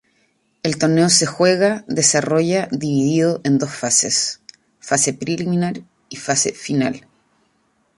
[0.63, 4.41] El torneo se juega desarrolla dividido en dos fases:
[4.79, 7.05] fase preliminar y fase final.